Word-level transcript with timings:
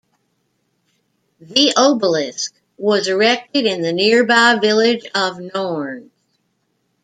The 1.41 1.73
obelisk 1.77 2.55
was 2.75 3.07
erected 3.07 3.67
in 3.67 3.83
the 3.83 3.93
nearby 3.93 4.57
village 4.59 5.05
of 5.13 5.37
Nornes. 5.37 6.09